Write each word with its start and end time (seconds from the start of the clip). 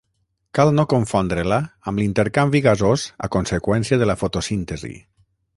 Cal 0.59 0.71
no 0.77 0.85
confondre-la 0.93 1.59
amb 1.91 2.03
l'intercanvi 2.03 2.63
gasós 2.69 3.07
a 3.29 3.33
conseqüència 3.39 4.03
de 4.03 4.09
la 4.11 4.21
fotosíntesi. 4.23 4.95